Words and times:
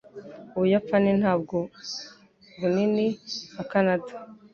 Ubuyapani 0.55 1.09
ntabwo 1.21 1.57
bunini 2.59 3.05
nka 3.53 3.63
Kanada. 3.71 4.11